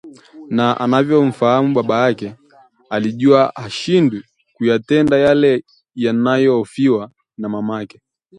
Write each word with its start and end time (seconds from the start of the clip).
Na 0.49 0.77
anavyomfahamu 0.79 1.73
babake, 1.73 2.35
alijua 2.89 3.51
hashindwi 3.55 4.23
kuyatenda 4.53 5.17
yale 5.17 5.63
yanayohofiwa 5.95 7.11
na 7.37 7.49
mamake 7.49 8.01